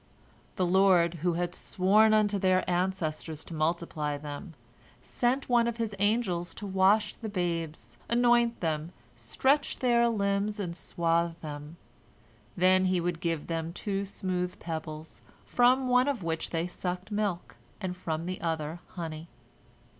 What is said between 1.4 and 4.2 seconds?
sworn unto their ancestors to multiply